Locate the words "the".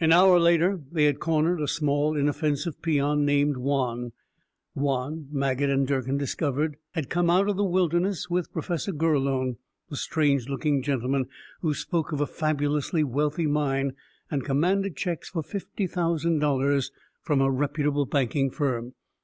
7.56-7.62, 9.88-9.94